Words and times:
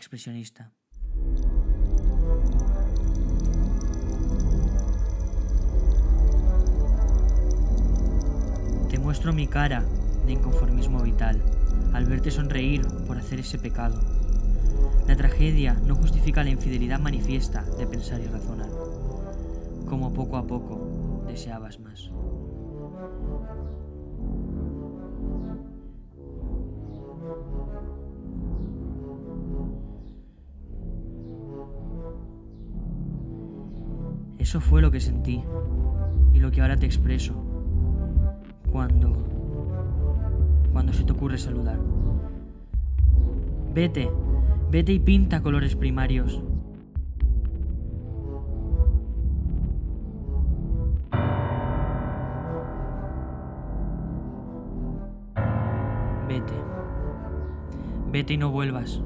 expresionista. 0.00 0.72
Te 8.88 8.98
muestro 8.98 9.34
mi 9.34 9.46
cara 9.46 9.84
de 10.24 10.32
inconformismo 10.32 11.02
vital 11.02 11.42
al 11.92 12.06
verte 12.06 12.30
sonreír 12.30 12.80
por 13.06 13.18
hacer 13.18 13.40
ese 13.40 13.58
pecado. 13.58 14.00
La 15.06 15.16
tragedia 15.16 15.74
no 15.84 15.94
justifica 15.94 16.42
la 16.44 16.50
infidelidad 16.50 16.98
manifiesta 16.98 17.62
de 17.76 17.86
pensar 17.86 18.22
y 18.22 18.26
razonar, 18.26 18.70
como 19.86 20.14
poco 20.14 20.38
a 20.38 20.46
poco 20.46 21.24
deseabas 21.26 21.78
más. 21.78 22.10
Eso 34.40 34.58
fue 34.58 34.80
lo 34.80 34.90
que 34.90 35.00
sentí 35.00 35.44
y 36.32 36.38
lo 36.40 36.50
que 36.50 36.62
ahora 36.62 36.78
te 36.78 36.86
expreso 36.86 37.34
cuando 38.72 39.14
cuando 40.72 40.94
se 40.94 41.04
te 41.04 41.12
ocurre 41.12 41.36
saludar. 41.36 41.78
Vete, 43.74 44.10
vete 44.70 44.92
y 44.94 44.98
pinta 44.98 45.42
colores 45.42 45.76
primarios. 45.76 46.42
Vete. 56.26 56.54
Vete 58.10 58.34
y 58.34 58.36
no 58.38 58.50
vuelvas. 58.50 59.02